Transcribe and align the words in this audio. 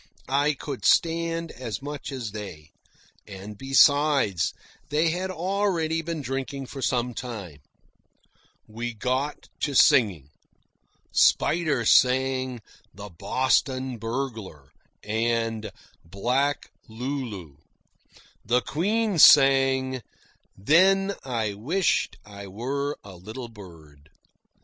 I 0.29 0.53
could 0.53 0.83
stand 0.83 1.51
as 1.51 1.79
much 1.79 2.11
as 2.11 2.31
they; 2.31 2.71
and 3.27 3.55
besides, 3.55 4.51
they 4.89 5.11
had 5.11 5.29
already 5.29 6.01
been 6.01 6.23
drinking 6.23 6.65
for 6.65 6.81
some 6.81 7.13
time. 7.13 7.59
We 8.67 8.95
got 8.95 9.47
to 9.59 9.75
singing. 9.75 10.31
Spider 11.11 11.85
sang 11.85 12.61
"The 12.95 13.09
Boston 13.11 13.99
Burglar" 13.99 14.71
and 15.03 15.69
"Black 16.03 16.71
Lulu." 16.87 17.57
The 18.43 18.61
Queen 18.61 19.19
sang 19.19 20.01
"Then 20.57 21.13
I 21.23 21.53
Wisht 21.53 22.17
I 22.25 22.47
Were 22.47 22.97
a 23.03 23.15
Little 23.15 23.49
Bird." 23.49 24.09